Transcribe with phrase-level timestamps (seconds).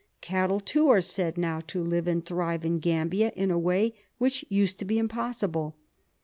[0.19, 4.43] Cattle, too, are said now to live and thrive in Gambia in a way which
[4.49, 5.75] used to be impossible.